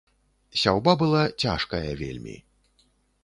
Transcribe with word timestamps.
Сяўба 0.61 0.95
была 1.01 1.19
цяжкая 1.43 1.83
вельмі. 2.01 2.33